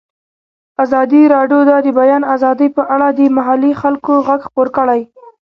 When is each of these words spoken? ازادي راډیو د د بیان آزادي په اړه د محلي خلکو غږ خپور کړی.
ازادي 0.83 1.21
راډیو 1.35 1.59
د 1.69 1.71
د 1.85 1.87
بیان 1.99 2.23
آزادي 2.35 2.67
په 2.77 2.83
اړه 2.93 3.07
د 3.19 3.19
محلي 3.37 3.73
خلکو 3.81 4.13
غږ 4.27 4.39
خپور 4.47 4.67
کړی. 4.77 5.01